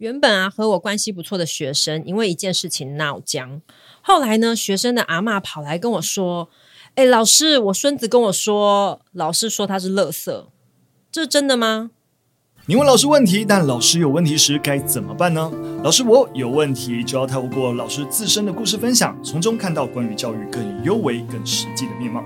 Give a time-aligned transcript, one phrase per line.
[0.00, 3.60] 原本啊和我关系不错的学生，因为一件事情闹僵。
[4.00, 6.48] 后来呢，学生的阿嬷跑来跟我说
[6.96, 10.46] ：“哎，老师，我孙子跟我说，老师说他是垃圾，
[11.12, 11.90] 这是真的吗？”
[12.64, 15.52] 你问老师问题，但老师有问题时该怎么办呢？
[15.82, 22.24] 老师，我有问题，就要透过老师自身的故事分享，从中看到关于教育更优为、更实际的面貌。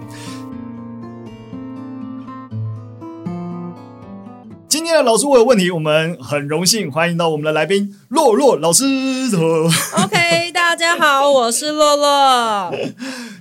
[4.85, 8.85] 今天的老师我有问题，我们很荣幸欢迎到我们的来宾洛洛老师。
[8.85, 12.71] OK，大家好，我是洛洛。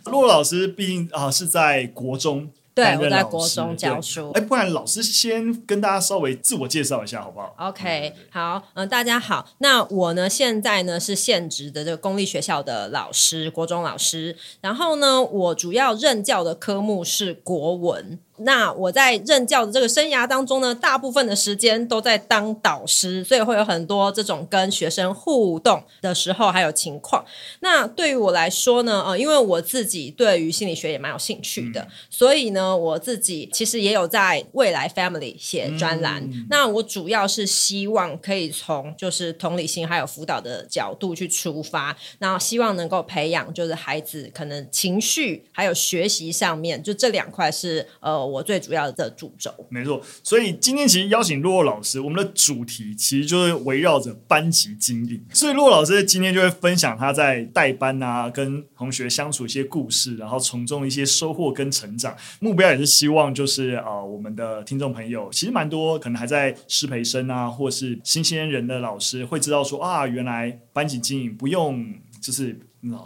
[0.05, 2.47] 洛 洛老师毕竟啊是在国中。
[2.73, 4.31] 对，我在国中教书。
[4.31, 9.45] 哎，不然老师先跟大家稍微自我介绍一下，好不好？OK，好，嗯、呃，大家好。
[9.57, 14.37] 那我呢，现在呢是现职的这个公立学校的老师，国中老师。
[14.61, 18.17] 然后呢，我主要任教的科目是国文。
[18.37, 27.23] 那我在任教的这个生涯当中呢，大部分的时间都在当导师，所以会有很多这种跟学生互动的时候还有情况。
[27.59, 36.23] 那对于我来说呢，呃，因为我自己对于心理学也蛮有兴趣的，嗯、所以呢，我自己其实也有在未来 Family 写专栏。
[36.23, 48.22] 嗯、那我主要是希望可以从就是同理心还有辅导的角度去出发，然后希望能够培养就是孩子可能情绪还有学习上面，就这两块是呃。
[48.25, 50.01] 我最主要的主轴，没错。
[50.23, 55.23] 所以今天其实邀请洛洛老师，我们的主题其实就是围绕着班级经营。
[55.31, 62.15] 所以洛老师今天就会分享他在带班啊，跟同学相处一些故事，然后从中一些收获跟成长。
[62.39, 72.59] 目标也是希望就是啊、我们的听众朋友其实蛮多，可能还在师培生啊，或是新鲜人的老师会知道说啊，原来班级经营不用就是。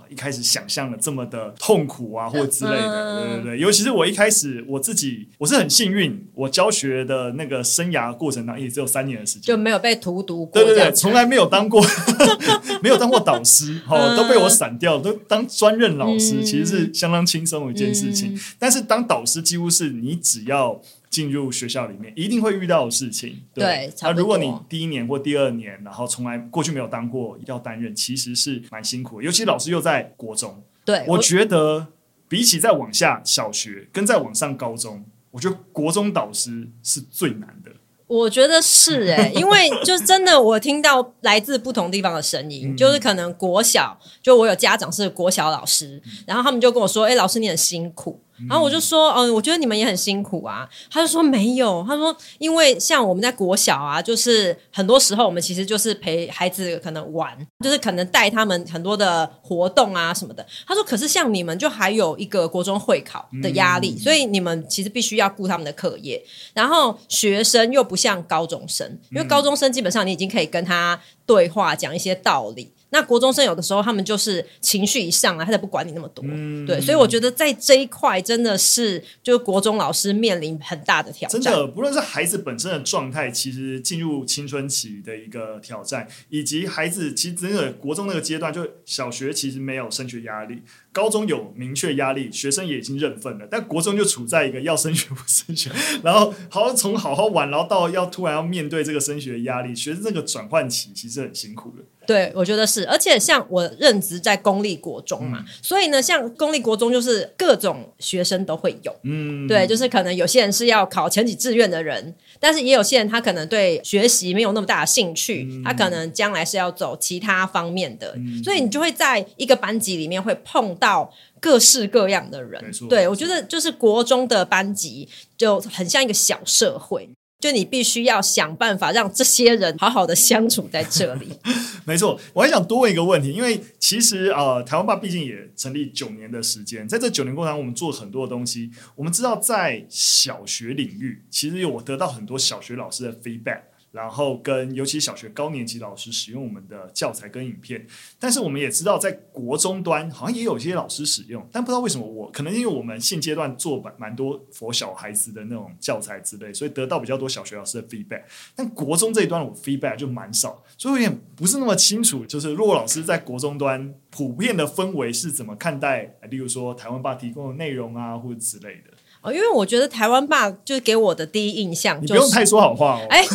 [0.09, 3.59] 一开始想象的这么的痛苦啊，或之类的，对对对。
[3.59, 10.51] 尤其是我一开始我自己，我是很幸运，我教学的那个生涯过程当中也只有三年的时间，就没有被荼毒过。
[10.53, 11.83] 对对对，从来没有当过，
[12.81, 18.37] 没有当过导师，哦，都被我闪掉，都当专任老师，其实是相当轻松的一件事情。
[18.57, 20.81] 但是当导师，几乎是你只要。
[21.17, 23.65] 进入学校里面一定会遇到的事情，对。
[23.65, 29.25] 对，那如果你第一年或第二年，然后从来过去没有当过，要担任，其实是蛮辛苦的。
[29.25, 31.87] 尤其老师又在国中，对，我觉得
[32.27, 37.71] 比起再往下小学跟再往上高中，我觉得国中导师是最难的。
[38.05, 50.67] 我觉得是哎、欸，因为就是真的，我听到来自不同地方的声音，嗯、就是可能国小，就我有家长是国小老师，然后他们就跟我说：“哎、欸，老师你很辛苦。”然后我就说，嗯，我觉得你们也很辛苦啊。
[50.91, 60.45] 他就说没有，他说因为像我们在国小啊，就是很多时候我们其实就是陪孩子可能玩，就是可能带他们很多的活动啊什么的。
[60.67, 66.23] 他说，可是像你们就还有一个国中会考的压力，所以你们其实必须要顾他们的课业。
[66.53, 72.71] 然后学生又不像高中生，因为高中生基本上你已经可以跟他对话，讲一些道理。
[72.89, 81.41] 那国中生有的时候他们就是情绪一上来，他才不管你那么多，嗯、对，所以我觉得在这一块真的是就是国中老师面临很大的挑战。
[81.41, 90.61] 真的，不论是孩子本身的状态，其实进入青春期的一个挑战，以及孩子其实真的国中那个阶段，就小学其实没有升学压力。
[90.93, 95.69] 高中有明确压力，学生也已经认分了，但国中就处在一个要升学不升学，
[96.01, 101.83] 然后好从好好玩，然后到要突然要面对这个升学压力，学生这个转换期其实很辛苦的。
[102.07, 122.63] 对，我觉得是，而且像我任职在公立国中嘛，嗯、所以呢，像公立国中就是各种学生都会有，嗯，对，就是可能有些人是要考前几志愿的人，但是也有些人他可能对学习没有那么大的兴趣，嗯、他可能将来是要走其他方面的，嗯、所以你就会在一个班级里面会碰到各式各样的人。
[122.89, 127.09] 对，我觉得就是国中的班级就很像一个小社会。
[127.39, 131.29] 就你必须要想办法让这些人好好的相处在这里。
[131.85, 138.71] 没错，我还想多问一个问题，因为其实呃，台湾爸毕竟也成立九年的时间，在这九年过程中，我们做很多的东西。
[138.95, 143.61] 我们知道，在小学领域，其实有我得到很多小学老师的 feedback。
[143.97, 147.83] 然后跟尤其小学高年级老师使用我们的教材跟影片，
[148.19, 158.21] 但是我们也知道在国中端好像也有一些老师使用，但不知道为什么我可能因为我们现阶段做蛮蛮多佛小孩子的那种教材之类，所以得到比较多小学老师的 feedback，
[158.55, 168.96] 但国中这一端我 feedback 就蛮少，所以有点不是那么清楚，就是洛老师在国中端普遍的氛围是怎么看待，例如说台湾吧提供的内容啊或者之类的。
[169.21, 173.07] 哦，因为我觉得台湾爸，就是给我的第一印象，就是，你不用太说好话哦。
[173.09, 173.25] 哎，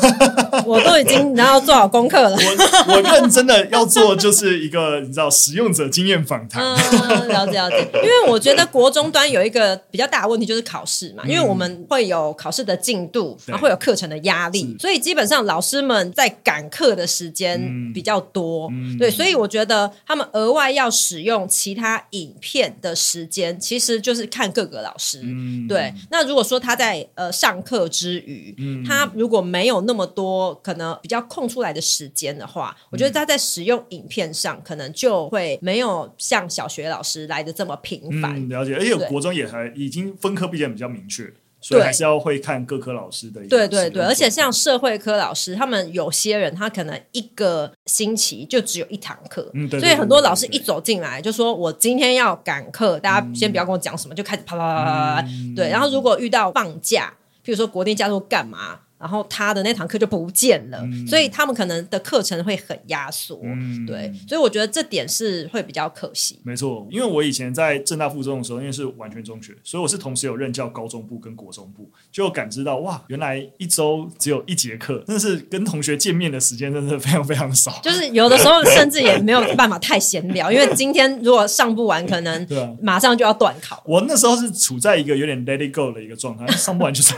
[0.64, 2.36] 我都已经 然后做好功课了。
[2.36, 6.62] 我我认真的要做，就是一个你知道使用者经验访谈。
[6.62, 7.88] 嗯，了解了解。
[7.94, 18.68] 因为我觉得国中端有一个比较大的问题，就是考试嘛，因为我们会有考试的进度，然后会有课程的压力，所以基本上老师们在赶课的时间比较多。
[18.72, 25.20] 嗯、对，所以我觉得他们额外要使用其他影片的时间，其实就是看各个老师。
[25.22, 38.36] 嗯对，那如果说他在呃上课之余，嗯，他如果没有那么多可能比较空出来的时间的话，嗯，我觉得他在使用影片上可能就会没有像小学老师来的这么频繁。
[38.36, 41.32] 嗯，了解，而且国中也还已经分科毕业比较明确。
[41.62, 43.40] 所以还是要会看各科老师的。
[43.46, 49.80] 对对对，而且像社会科老师，他们有些人他可能一个星期就只有一堂课，嗯，对。
[49.80, 55.70] 所以很多老师一走进来就说：“我今天要赶课，大家先不要跟我讲什么，就开始啪啪啪啪啪。”对。
[55.70, 57.14] 然后如果遇到放假，
[57.44, 58.80] 譬如说国定假日干嘛？
[59.02, 66.38] 然后他的那堂课就不见了，嗯、所以他们可能的课程会很压缩，嗯、对，所以我觉得这点是会比较可惜。
[66.44, 77.80] 没错，因为我以前在正大附中的时候，因为是完全中学，所以我是同时有任教高中部跟国中部，就感知到哇，原来一周只有一节课，真的是跟同学见面的时间真的非常非常少。
[77.82, 82.46] 就是有的时候甚至也没有办法太闲聊，因为今天如果上不完，可能
[82.80, 83.82] 马上就要断考。
[83.84, 87.12] 我那时候是处在一个有点 let it go 的一个状态，上不完就 是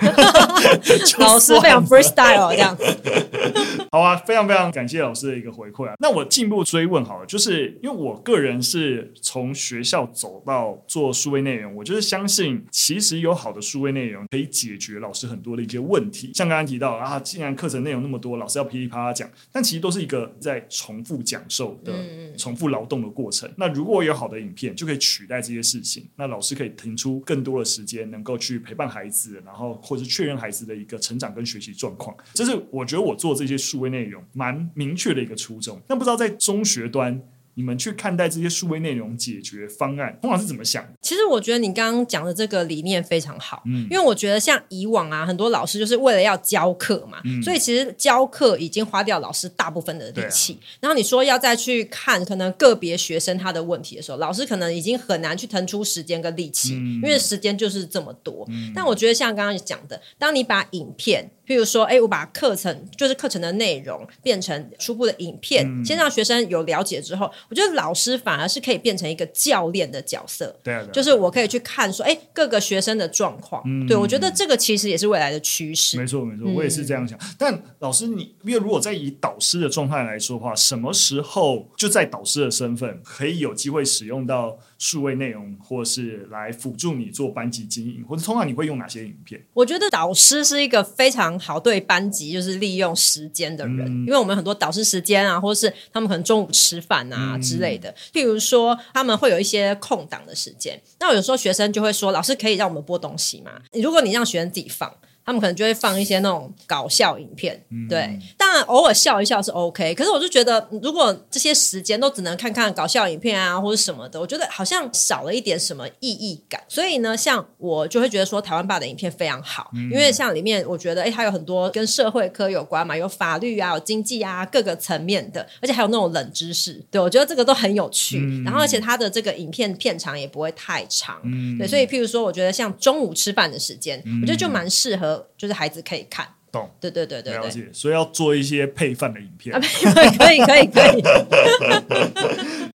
[1.19, 1.86] 老师非常。
[1.88, 2.84] freestyle 这样子，
[3.95, 5.95] 好啊，非常非常感谢老师的一个回馈啊。
[6.01, 16.33] 那我进一步追问好了，就是因为我个人是从学校走到做数位内容，我就是相信其实有好的数位内容可以解决老师很多的一些问题。
[16.35, 21.93] 像刚刚提到啊，既然课程内容那么多，老师要噼里啪啦讲，但其实都是一个在重复讲授的、
[22.37, 23.49] 重复劳动的过程。
[23.57, 35.81] 那如果有好的影片，就可以取代这些事情，那老师可以腾出更多的时间，能够去陪伴孩子，然后或者确认孩子的一个成长跟学习状况，这是我觉得我做这些数内容蛮明确的一个初衷。
[35.87, 37.21] 但不知道在中学端，
[37.55, 40.85] 你们去看待这些数位内容解决方案，通常是怎么想？
[41.01, 50.55] 其实我觉得你刚刚讲的这个理念非常好，嗯，因为我觉得像以往啊，很多老师就是为了要教课嘛，嗯，所以其实教课已经花掉老师大部分的力气。
[50.55, 58.45] 啊，然后你说要再去看可能个别学生他的问题的时候，老师可能已经很难去腾出时间跟力气，嗯，因为时间就是这么多。
[58.49, 61.31] 嗯，但我觉得像刚刚讲的，当你把影片。
[61.47, 70.55] 譬如说，哎，我把课程就是课程的内容变成初步的影片，嗯、先让学生有了解之后，我觉得老师反而是可以变成一个教练的角色。
[70.63, 73.63] 对，对，就是我可以去看说，哎，各个学生的状况。
[73.67, 75.97] 嗯、对，我觉得这个其实也是未来的趋势。
[75.99, 77.19] 没错，没错，我也是这样想。
[77.19, 84.59] 嗯、但老师你，你因为如果在以导师的状态来说的话，什么时候就在导师的身份可以有机会使用到？
[84.77, 89.43] 数位内容，或是来辅助你做班级经营，或者通常你会用哪些影片？
[89.55, 104.95] 我觉得导师是一个非常好对班级就是利用时间的人，嗯、因为我们很多导师时间啊，或是他们可能中午吃饭啊之类的，嗯、譬如说他们会有一些空档的时间，那有时候学生就会说：“老师可以让我们播东西吗？”如果你让学生自己放。
[105.25, 109.95] 他们可能就会放一些那种搞笑影片，嗯、对，当然偶尔笑一笑是 OK。
[109.95, 116.63] 可是我就觉得，如果这些时间都只能看看搞笑影片啊，或者什么的，我觉得好像少了一点什么意义感。
[116.69, 128.19] 所以呢，像我就会觉得说，台湾爸的影片非常好，嗯、因为像里面我觉得，哎，它有很多跟社会科有关嘛，有法律啊，有经济啊，各个层面的，而且还有那种冷知识，对，我觉得这个都很有趣。
[128.19, 135.14] 嗯、然后，而且它的这个影片片长也不会太长，嗯、对，所以譬如说，我觉得像中午吃饭的时间，嗯、我觉得就蛮适合。
[135.37, 141.03] 就是孩子可以看，懂，对对对对对，了解，所以要做一些配饭的影片，可以可以可以。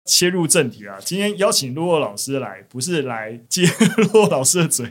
[0.09, 4.91] 切入正题啊，今天邀请洛洛老师来，不是来接洛洛老师的嘴，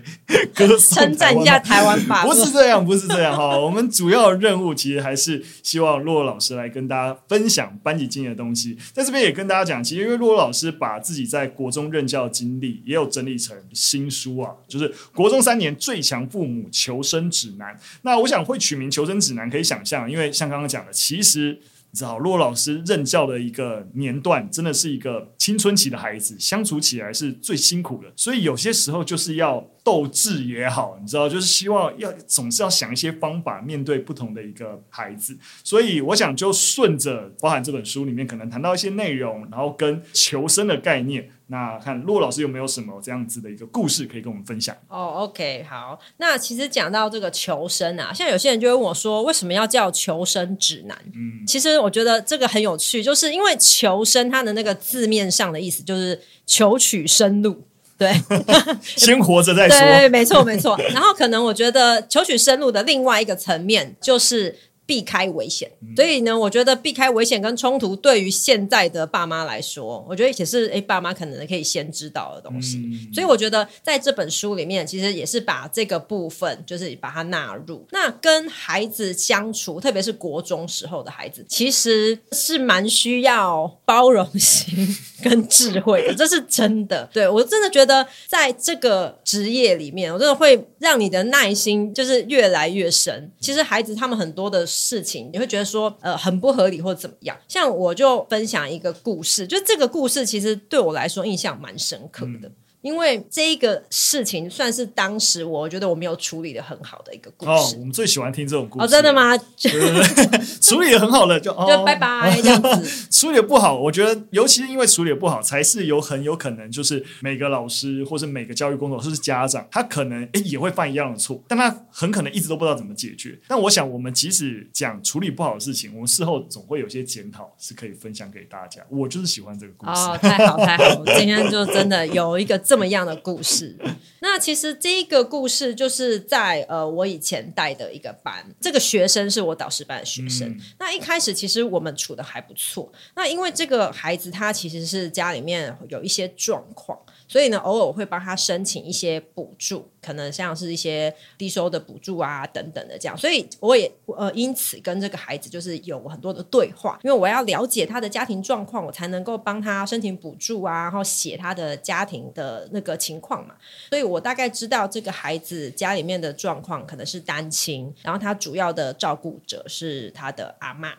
[0.54, 3.58] 歌颂称赞一下台湾吧，不是这样，不是这样哈。
[3.58, 8.78] 我们主要任务其实还是希望洛洛老师来跟大家分享班级经营的东西。
[8.94, 17.74] 在这边也跟大家讲，其实因为洛洛老师把自己在国中任教的经历也有整理成新书啊，就是《国中三年最强父母求生指南》。
[18.04, 21.60] 那我想会取名《求生指南》，可以想象，因为像刚刚讲的，其实。
[21.92, 29.68] 你知道，洛老师任教的一个年段，真的是一个青春期的孩子，相处起来是最辛苦的，所以有些时候就是要。
[29.88, 44.76] 斗智也好，你知道，就是希望要总是要想一些方法面对不同的一个孩子，所以我想就顺着包含这本书里面可能谈到一些内容，然后跟求生的概念，那看洛老师有没有什么这样子的一个故事可以跟我们分享？
[44.90, 50.98] 哦、oh，OK，好，那其实讲到这个求生啊，像有些人就会问我说，为什么要叫求生指南？
[51.16, 57.64] 嗯，其实我觉得这个很有趣，就是因为求生它的那个字面上的意思就是求取生路。
[57.98, 58.12] 对，
[58.84, 59.80] 先活着再说。
[59.80, 60.78] 对，没错没错。
[60.94, 64.58] 然后可能我觉得求取生路的另外一个层面就是。
[64.88, 72.78] 避开危险，所以呢，我觉得避开危险跟冲突，对于现在的爸妈来说，我觉得也是诶，爸妈可能可以先知道的东西。
[72.78, 77.86] 嗯、所以我觉得在这本书里面，其实也是把这个部分，就是把它纳入。
[77.92, 84.88] 那跟孩子相处，特别是国中时候的孩子，其实是蛮需要包容心
[85.22, 87.08] 跟智慧的，这是真的。
[87.12, 93.30] 对，我真的觉得，在这个职业里面，我真的会让你的耐心就是越来越深。
[93.42, 94.66] 其实孩子他们很多的。
[94.78, 97.36] 事情你会觉得说呃很不合理或怎么样？
[97.48, 102.52] 像我就分享一个故事，就这个故事其实对我来说印象蛮深刻的。
[102.82, 107.52] 因为这一个事情算是当时我觉得我没有处理的很好的一个故事。
[107.52, 108.86] 哦，我们最喜欢听这种故事。
[108.86, 109.38] 哦，真的吗？
[110.62, 113.08] 处理的很好了就哦，就拜拜这样子。
[113.10, 123.40] 处理的不好，我觉得尤其是因为处理的不好，才是有很有可能就是每个老师或是每个教育工作者，或是家长，他可能诶也会犯一样的错，但他很可能一直都不知道怎么解决。
[123.48, 128.82] 但我想，我们即使讲处理不好的事情，我们事后总会有些检讨是可以分享给大家。
[128.90, 129.92] 我就是喜欢这个故事。
[129.92, 133.78] 哦，太好太好，我今天就真的有一个这么样的故事。
[134.20, 140.50] 那其实这一个故事就是在呃，我以前带的一个班，这个学生是我导师班的学生。
[140.50, 147.00] 嗯、那一开始其实我们处的还不错，那因为这个孩子他其实是家里面有一些状况。
[147.28, 153.18] 所以呢，偶尔会帮他申请一些补助，可能像是一些低收的补助啊等等的这样。
[153.18, 163.56] 所以我也呃因此跟这个孩子就是有很多的对话，因为我要了解他的家庭状况，我才能够帮他申请补助啊，然后写他的家庭的那个情况嘛。
[163.90, 170.94] 所以我大概知道这个孩子家里面的状况可能是单亲，然后他主要的照顾者是他的阿嬷。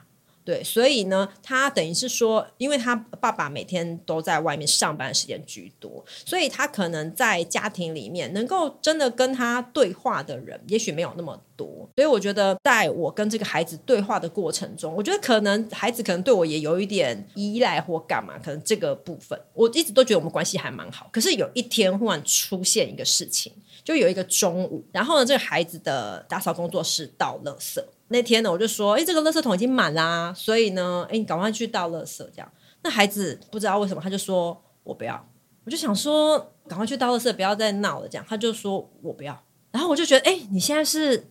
[0.49, 11.87] 对，所以呢，他等于是说，因为他爸爸每天都在外面上班时间居多，所以他可能在家庭里面能够真的跟他对话的人，也许没有那么多。
[11.97, 21.11] 所以我觉得，在我跟这个孩子对话的过程中，我觉得可能孩子可能对我也有一点依赖或干嘛，可能这个部分我一直都觉得我们关系还蛮好。
[21.12, 23.52] 可是有一天忽然出现一个事情，
[23.85, 27.85] 就有一个中午，然后呢，这个孩子的打扫工作室倒垃圾。
[28.09, 32.50] 那天呢，我就说，哎，这个垃圾桶已经满啦，所以呢，哎，你赶快去倒垃圾，这样。
[32.83, 35.29] 那孩子不知道为什么，他就说我不要。
[35.65, 38.25] 我就想说，赶快去倒垃圾，不要再闹了，这样。
[38.27, 39.38] 他就说我不要。
[39.71, 41.29] 然后我就觉得，哎，你现在是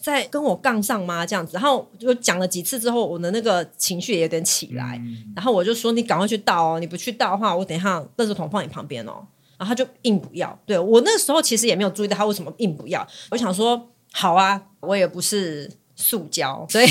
[0.00, 1.26] 在跟我杠上吗？
[1.26, 1.54] 这样子。
[1.54, 4.96] 然后就讲了几次之后，我的那个情绪也有点起来。
[5.02, 9.26] 嗯、然后我就说，你赶快去倒哦，你不去倒的话，我等一下垃圾桶放你旁边哦。
[9.58, 10.56] 然后他就硬不要。
[10.64, 13.04] 对，我那时候其实也没有注意到他为什么硬不要。
[13.30, 15.68] 我想说，好啊，我也不是。
[16.02, 16.86] 塑胶，所以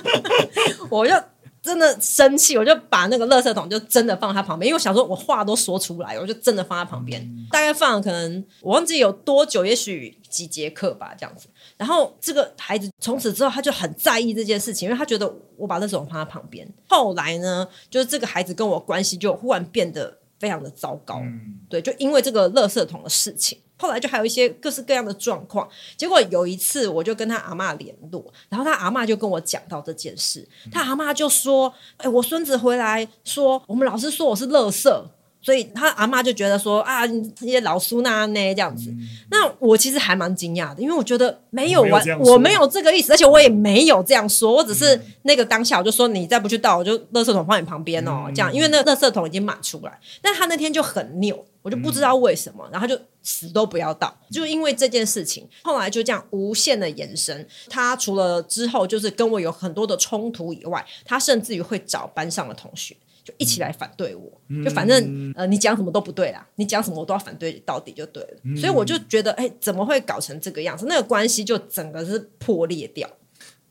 [0.90, 1.14] 我就
[1.60, 11.46] 真的生气，我就把那个垃圾桶就真的放在他旁边，因为我想说我话都说出来，我就真的放在旁边，嗯、大概放了可能我忘记有多久，也许几节课吧，这样子。
[11.76, 16.66] 然后这个孩子从此之后他就很在意这件事情，因为他觉得我把垃圾桶放在旁边。
[16.88, 23.60] 后来呢，就是这个孩子跟我关系就忽然变得非常的糟糕，嗯、对，就因为这个垃圾桶的事情。
[23.82, 35.10] 后来就还有一些各式各样的状况，结果有一次我就跟他阿嬷联络，然后他阿嬷就跟我讲到这件事，他阿嬷就说：“哎，我孙子回来说，我们老师说我是乐色。”
[35.42, 38.90] 所以他阿妈就觉得说啊，这些老苏那呢这样子。
[38.90, 49.98] 嗯、那我其实还蛮惊讶的，因为我觉得没有完，我没有这个意思，而且我也没有这样说，我只是那个当下我就说你再不去倒，我就垃圾桶放你旁边哦，嗯、这样，因为那个垃圾桶已经满出来。
[50.22, 57.46] 但他那天就很拗，我就不知道为什么，嗯、然后就死都不要倒，就因为这件事情，后来就这样无限的延伸。
[57.68, 62.96] 他除了之后就是跟我有很多的冲突以外，他甚至于会找班上的同学。
[63.24, 68.40] 就一起来反对我，嗯、就反正呃，你讲什么都不对啦，你讲什么我都要反对到底就对了。
[68.44, 70.86] 嗯、所以我就觉得，哎，怎么会搞成这个样子？
[70.88, 73.08] 那个关系就整个是破裂掉。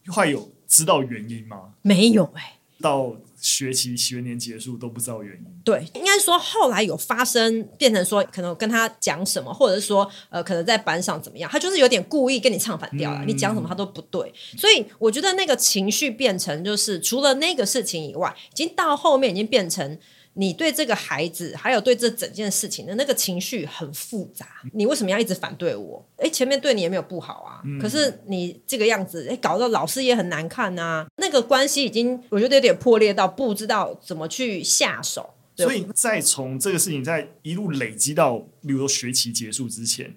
[0.08, 1.74] 还有知道原因吗？
[1.82, 3.16] 没有哎、欸，到。
[3.42, 19.98] 学期学年结束都不知道原因，对，应该说后来有发生，变成说可能跟他讲什么，或者是说呃，可能在班上怎么样，他就是有点故意跟你唱反调了，嗯、你讲什么他都不对，所以我觉得那个情绪变成就是除了那个事情以外，已经到后面已经变成。
[20.34, 24.48] 你对这个孩子，还有对这整件事情的那个情绪很复杂。
[24.74, 26.06] 你为什么要一直反对我？
[26.18, 31.06] 诶，前面对你也没有不好啊，嗯、可是你这个样子，诶，搞得老师也很难看啊。
[31.18, 35.34] 那个关系已经，我觉得有点破裂到不知道怎么去下手。
[35.58, 40.16] 所以，再从这个事情在一路累积到，比如说学期结束之前，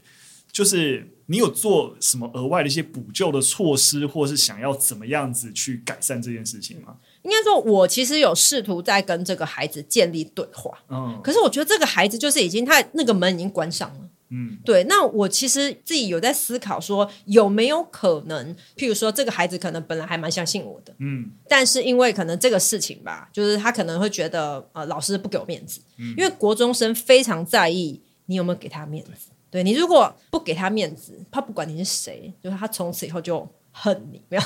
[0.50, 6.96] 就是你有做什么额外的一些补救的措施，或是想要怎么样子去改善这件事情吗？
[7.24, 14.00] 应该说，我其实有试图在跟这个孩子建立对话，嗯，可是我觉得这个孩子就是已经他那个门已经关上了。
[14.30, 34.42] 嗯，对，那我其实自己有在思考说，有没有可能，譬如说这个孩子可能本来还蛮相信我的，嗯，但是因为可能这个事情吧，就是他可能会觉得呃老师不给我面子，嗯，因为国中生非常在意你有没有给他面子，对，对你如果不给他面子，他不管你是谁，就是他从此以后就恨你，没有，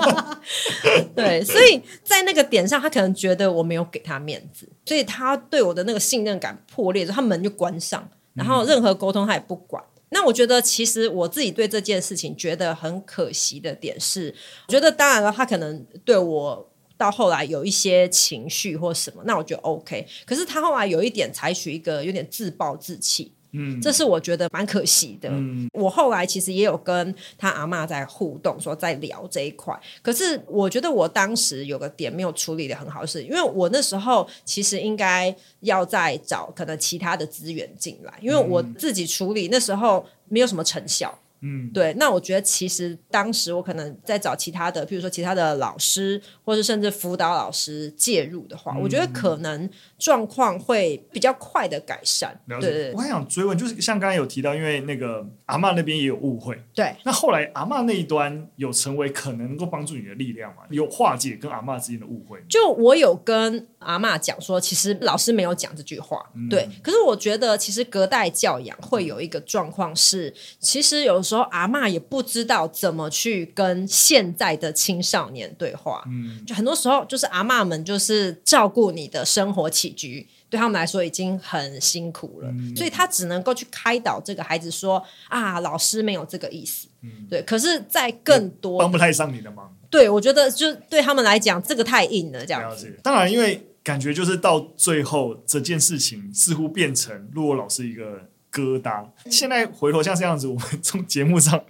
[1.14, 8.08] 对，所以在那个点上，他可能觉得我没有给他面子，所以他对我的那个信任感破裂他门就关上。
[8.34, 9.84] 然后任何沟通他也不管。
[10.08, 14.34] 那我觉得，其实我自己对这件事情觉得很可惜的点是，
[14.68, 20.06] 我觉得当然了，他可能对我到后来有一些情绪或什么，那我觉得 OK。
[20.24, 23.34] 可是他后来有一点采取一个有点自暴自弃。
[23.52, 25.28] 嗯，这是我觉得蛮可惜的。
[25.30, 29.78] 嗯，我后来其实也有跟他阿嬷在互动，说在聊这一块。
[30.02, 41.18] 可是我觉得我当时有个点没有处理的很好，是因为我那时候其实应该要再找可能其他的资源进来，因为我自己处理那时候没有什么成效。
[41.42, 49.68] 嗯，对，那我觉得其实当时我可能在找其他的，譬如说其他的老师，或是甚至辅导老师介入的话，嗯、我觉得可能
[49.98, 52.40] 状况会比较快的改善。
[52.46, 52.68] 了解。
[52.68, 60.62] 对对对，我还想追问，就是像刚才有提到，因为那个阿嬷那边也有误会，对，那后来阿嬷那一端有成为可能能够帮助你的力量吗？
[60.70, 62.40] 有化解跟阿嬷之间的误会？
[62.48, 66.68] 就我有跟阿嬷讲说，其实老师没有讲这句话，嗯、对。
[66.82, 87.42] 可是我觉得，其实隔代教养会有一个状况是，其实有时候阿妈也不知道怎么去跟现在的青少年对话，嗯，就很多时候就是阿妈们就是照顾你的生活起居，对他们来说已经很辛苦了，嗯、所以他只能够去开导这个孩子说啊，老师没有这个意思，嗯，对。
[87.42, 92.98] 可是，在更多帮不太上你的忙，对，我觉得就对他们来讲，这个太硬了，这样子。
[93.02, 98.28] 当然，因为感觉就是到最后这件事情似乎变成陆欧老师一个。
[98.52, 99.04] 疙瘩。
[99.30, 101.64] 现在回头像这样子，我们从节目上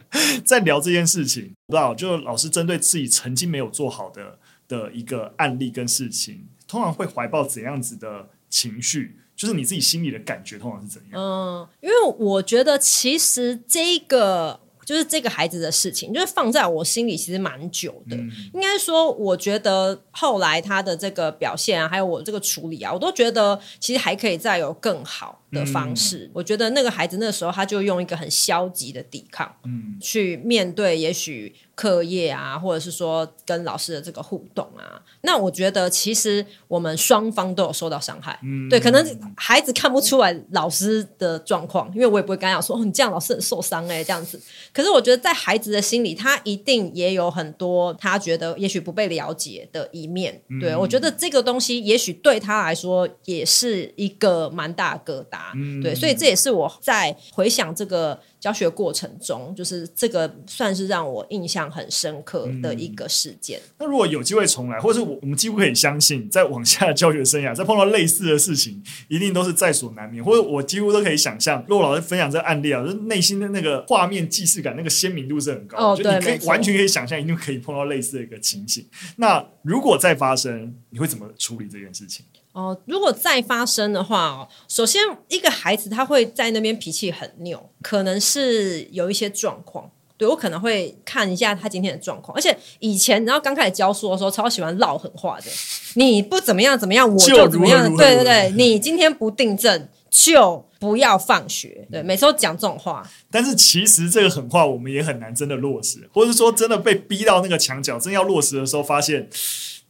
[0.44, 9.16] 在聊这件事情，不知道就老师针对自己曾经没有做好的的一个案例跟事情，通常会怀抱怎样子的情绪？
[9.36, 11.20] 就是你自己心里的感觉，通常是怎样？
[11.20, 14.60] 嗯，因为我觉得其实这个。
[14.84, 18.16] 就是这个孩子的事情，就是放在我心里其实蛮久的。
[18.16, 26.24] 嗯、应该说，我觉得后来他的这个表现啊，还有我这个处理啊，我都觉得其实还可以再有更好的方式。
[26.24, 31.54] 嗯、我觉得那个孩子那时候他就用一个很消极的抵抗，嗯，去面对也许。
[31.74, 38.38] 课业啊，或者是说跟老师的这个互动啊，那我觉得其实我们双方都有受到伤害。
[38.44, 44.38] 嗯，对，可能孩子看不出来老师的状况，因为我也不会跟他讲说哦，你这样老师很受伤哎、欸，这样子。
[44.70, 50.42] 可是我觉得在孩子的心里，他一定也有很多他觉得也许不被了解的一面。
[50.60, 55.38] 对，嗯、我觉得这个东西也许对他来说也是一个蛮大的疙瘩。
[55.54, 58.20] 嗯，对，所以这也是我在回想这个。
[58.42, 63.60] 教学过程中，就是这个算是让我印象很深刻的一个事件。
[63.60, 70.24] 嗯、那如果有机会重来，或者是我我们几乎可以相信，在往下的教学生涯，再碰到类似的事情，一定都是在所难免。
[70.24, 75.84] 或者我几乎都可以想象，如果老师分享这个案例啊，就是内心的那个画面既视感，那个鲜明度是很高的。
[75.84, 78.84] 哦，就你可以完全可以想象，一定可以碰到类似的一个情形。
[79.18, 82.26] 那如果再发生，你会怎么处理这件事情？
[82.52, 89.90] 哦，如果再发生的话哦，首先一个孩子他会在那边脾气很拗，可能是有一些状况。
[90.18, 95.46] 对，我可能会看一下他今天的状况，而且以前然后刚开始教书的时候，超喜欢唠狠话的。
[95.94, 97.88] 你不怎么样怎么样，我就怎么样。
[97.96, 101.88] 对对对，你今天不订正就不要放学。
[101.90, 103.02] 对，每次都讲这种话。
[103.30, 109.28] 但是其实这个狠话我们也很难真的落实，或者是说真的被逼到那个墙角，真要落实的时候，发现。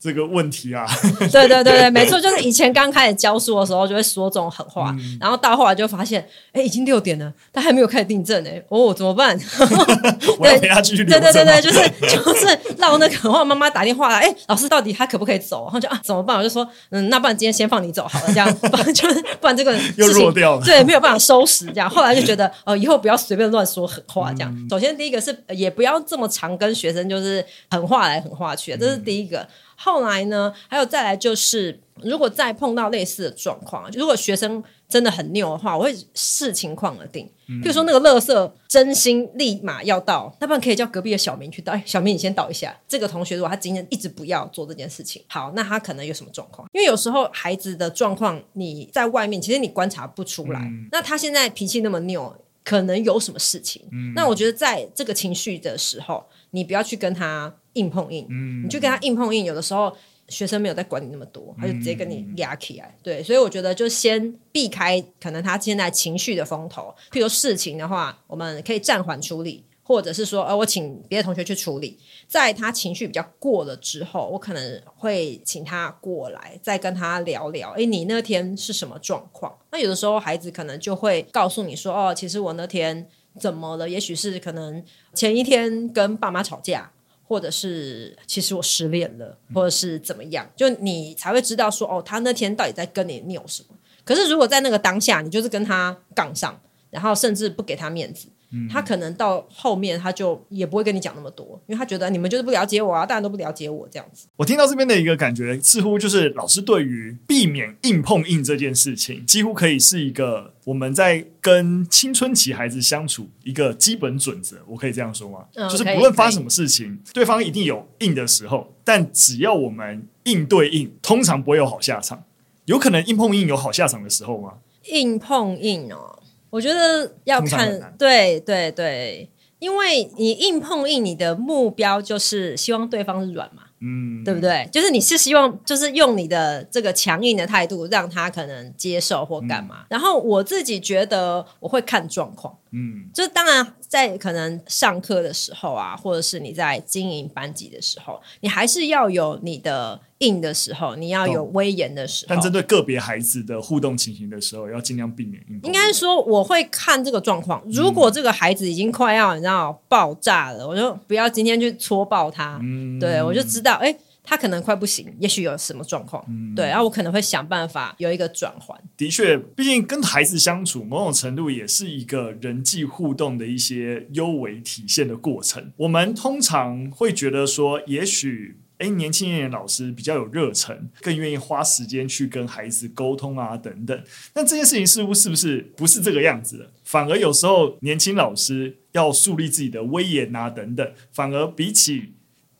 [0.02, 0.84] 这个问题啊，
[1.30, 9.38] 对对对对，没错，就是以前刚开始教书的时候就会说这种狠话，嗯、然后到后来就发现，哎，已经六点了，他还没有开始订正哎，哦，怎么办？
[10.40, 11.04] 我要陪他继续。
[11.04, 15.62] 对对对对，就是就是让那个狠话妈妈打电话来，哎，老师到底他可不可以走？
[15.66, 16.36] 然后就啊，怎么办？
[16.36, 21.88] 我就说，嗯，那不然今天先放你走好了，这样，不然就是不然这个又弱掉了，对，没有办法收拾这样。
[21.88, 24.52] 后来就觉得，哦、呃，以后不要随便乱说狠话这样。
[24.52, 29.38] 嗯、首先第一个是，也不要这么常跟学生就是狠话来狠话去，这是第一个。
[29.38, 29.48] 嗯
[29.82, 37.28] 后来呢，还有再来就是，如果再碰到类似的状况，如果学生真的很拗的话，我会视情况而定。
[37.60, 41.72] 比如说那个垃圾真心立马要倒，那不然可以叫隔壁的小明去倒。
[41.72, 42.74] 哎，小明你先倒一下。
[42.86, 46.66] 这个同学如果他今天一直不要做这件事情，好，那他可能有什么状况？
[46.72, 50.60] 因为有时候孩子的状况你在外面其实你观察不出来。
[50.60, 53.82] 嗯、那他现在脾气那么拗，可能有什么事情？
[53.92, 57.54] 嗯、那我觉得在这个情绪的时候，你不要去跟他。
[57.74, 59.90] 硬碰硬，嗯，你就跟他硬碰硬，有的时候
[60.28, 62.94] 学生没有在管你那么多，他就直接跟你压起来。
[63.02, 69.64] 对，所以我觉得就先避开可能他现在情绪的风头，譬如事情的话，我们可以暂缓处理。
[69.84, 77.72] 或者是说，呃，我请别的同学去处理，在他情绪比较过了之后，我可能会请他过来，再跟他聊聊。
[77.72, 79.52] 诶，你那天是什么状况？
[79.72, 83.06] 那有的时候孩子可能就会告诉你说，哦，其实我那天
[83.40, 83.88] 怎么了？
[83.88, 86.90] 也许是可能前一天跟爸妈吵架，
[87.26, 93.76] 或者是其实我失恋了，或者是怎么样，就你才会知道说，哦，他那天到底在跟你拗什么。
[94.04, 98.28] 可是如果在那个当下，你就是跟他杠上，然后甚至不给他面子。
[98.70, 104.26] 他可能到后面他就也不会跟你讲那么多，因为他觉得你们就是不了解我啊，大家都不了解我这样子。
[104.36, 114.58] 我听到这边的一个感觉，似乎就是老师对于避免硬碰硬这件事情，几乎可以是一个我们在跟青春期孩子相处一个基本准则。
[114.66, 115.46] 我可以这样说吗？
[115.54, 122.22] 嗯，就是不论发生什么事情，对方一定有硬的时候，但只要我们硬对硬，通常不会有好下场。
[122.66, 124.54] 有可能硬碰硬有好下场的时候吗？
[124.92, 126.11] 硬碰硬哦。
[126.52, 134.68] 我觉得要看，对对对，因为你硬碰硬，你的目标就是希望对方是软嘛，嗯，对不对？
[134.70, 139.78] 就是你是希望，就是用你的这个强硬的态度让他可能接受或干嘛。
[139.84, 142.54] 嗯，然后我自己觉得我会看状况。
[142.70, 152.30] 嗯，就是当然，在可能上课的时候啊，或者是你在经营班级的时候，你还是要有你的硬的时候，你要有威严的时候。
[152.30, 155.60] 但针对个别孩子的互动情形的时候，要尽量避免硬。
[155.64, 157.62] 应该说，我会看这个状况。
[157.70, 162.58] 如果这个孩子已经快要你知道爆炸了，我就不要今天去戳爆他。
[162.62, 163.94] 嗯，对，我就知道，哎。
[164.24, 168.80] 他可能快不行，也许有什么状况，嗯、对，然后我可能会想办法有一个转换。
[168.96, 175.72] 的确，毕竟跟孩子相处，某种程度也是一个人际互动的一些优为体现的过程。
[175.76, 184.02] 我们通常会觉得说，也许，哎，年轻一点的老师比较有热忱，更愿意花时间去跟孩子沟通啊，等等。
[184.34, 186.70] 那这件事情似乎是不是不是这个样子的？
[186.82, 192.14] 反而有时候年轻老师要树立自己的威严啊，等等，反而比起。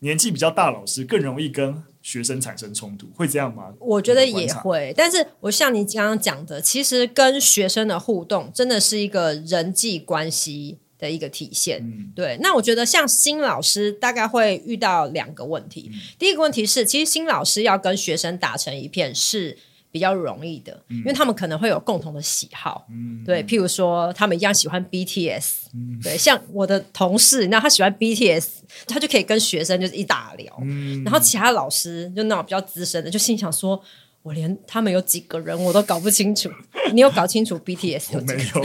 [0.05, 3.73] 年纪比较大，老师更容易跟学生产生冲突，会这样吗？
[3.79, 11.83] 我觉得也会，但是我像你刚刚讲的，其实跟学生的互动真的是一个人际关系的一个体现。
[11.83, 15.91] 嗯、对，那我觉得像新老师大概会遇到两个问题。
[15.93, 19.59] 嗯、第一个问题是，其实新老师要跟学生打成一片是。
[19.93, 28.47] 比较容易的，因为他们可能会有共同的喜好，嗯、对，譬如说他们一样喜欢 BTS，、嗯、对，像我的同事，那他喜欢 BTS，
[28.87, 33.79] 他就可以跟学生就是一打聊，嗯、然后其他老师就那种比较资深的，就心想说。
[34.23, 36.49] 我连他们有几个人我都搞不清楚，
[36.95, 38.35] 你有搞清楚 BTS 有几个？
[38.35, 38.63] 没有，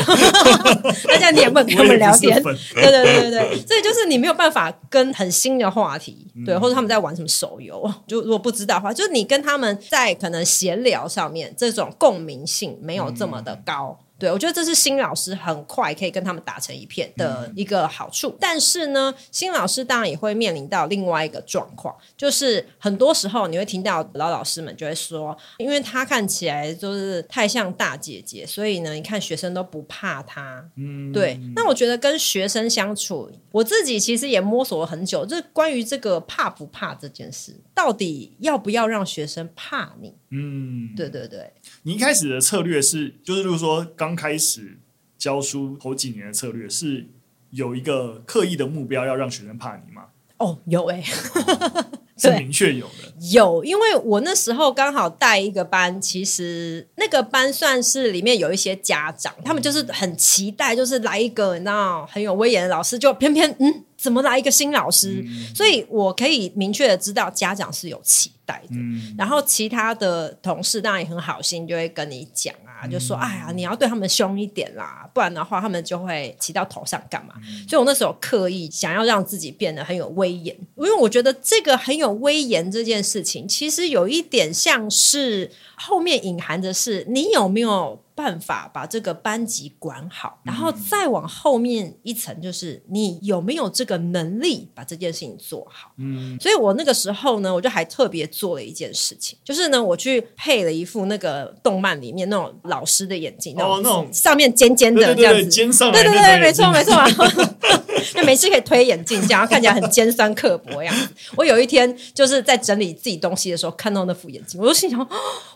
[1.08, 2.42] 大家你也不能跟他们聊天。
[2.44, 13.98] 对对对对对，所以就是你没有办法跟很新的话题，对，或者他们在玩什么手游，就如果不知道的话，就是你跟他们在可能闲聊上面，这种共鸣性没有这么的高。
[14.20, 18.30] 对，我觉得这是新老师很快可以跟他们打成一片的一个好处。
[18.30, 30.64] 嗯、但是呢，新老师当然也会面临到另外一个状况，就是很多时候你会听到老老师们就会说，因为他看起来就是太像大姐姐，所以呢，你看学生都不怕他。
[30.76, 31.40] 嗯，对。
[31.56, 40.14] 那我觉得跟学生相处，我自己其实也摸索了很久，就是关于这个怕不怕这件事，到底要不要让学生怕你？
[40.30, 41.52] 嗯，对对对。
[41.84, 44.78] 你一开始的策略是，就是如果说刚开始
[45.18, 47.08] 教书头几年的策略是
[47.52, 50.06] 有一个刻意的目标，要让学生怕你吗？
[50.38, 51.84] 哦，有哎、欸，
[52.18, 53.14] 是明确有的。
[53.32, 63.84] 有，因为我那时候刚好带一个班，其实那个班算是里面有一些家长，他们就是很期待，就是来一个你知道很有威严的老师，就偏偏嗯。
[63.98, 65.24] 怎么来一个新老师？
[65.26, 68.76] 嗯、所以我可以明确的知道家长是有期待的。
[68.76, 72.54] 嗯、然后其他的同事当然也很好心，就会跟你讲
[72.86, 88.04] 就说：“哎呀，你要对他们凶一点啦，不然的话他们就会骑到头上干嘛？”嗯、所以我那时候刻意想要让自己变得很有威严，因为我觉得这个很有威严这件事情，其实有一点像是后面隐含的是你有没有。
[88.18, 95.92] 办法把这个班级管好，然后再往后面一层，就是你有没有这个能力把这件事情做好。
[95.98, 106.96] 嗯，所以我那个时候呢，我就还特别做了一件事情，就是呢，我去配了一副那个动漫里面那种老师的眼镜，哦，那种上面尖尖的这样子，尖上，对对对，没错没错。
[108.14, 111.10] 就每次可以推眼镜，这样看起来很尖酸刻薄样子。
[111.36, 115.08] 我有一天就是在整理自己东西的时候，看到那副眼镜，我就心想：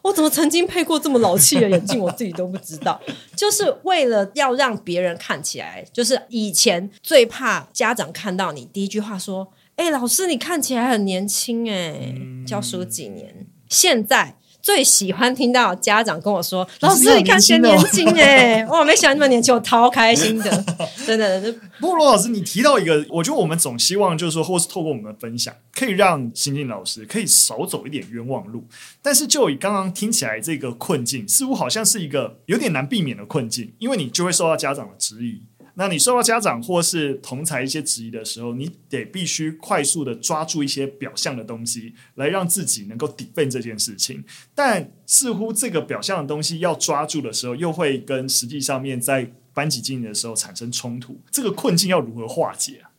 [0.01, 1.99] 我怎么曾经配过这么老气的眼镜？
[1.99, 2.99] 我自己都不知道。
[3.35, 9.51] 就是为了要让别人看起来，就是以前最怕家长看到你第一句话说。
[9.77, 13.47] 哎、欸，老师你看起来很年轻哎，嗯、教书几年？
[13.67, 14.35] 现在。
[14.61, 18.65] 最喜欢听到家长跟我说：“老师，你看起来年轻哎！
[18.69, 20.65] 哇，没想到那么年轻，我超开心的，
[21.05, 28.65] 真的。”不过罗老师，你提到一个，我觉得我们总希望就是说，或是透过我们的分享，可以让新进老师可以少走一点冤枉路。
[29.01, 35.41] 但是，就以刚刚听起来这个困境，似乎好像是一个有点难避免的困境，因为你就会受到家长的质疑。
[35.75, 44.23] 那你受到家长或是同才一些质疑的时候，你得必须快速的抓住一些表象的东西，来让自己能够 defend 这件事情。
[44.53, 51.17] 但似乎这个表象的东西要抓住的时候，又会跟实际上面在班级经营的时候产生冲突。
[51.31, 52.91] 这个困境要如何化解啊？